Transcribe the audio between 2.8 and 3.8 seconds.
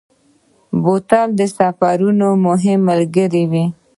ملګری وي.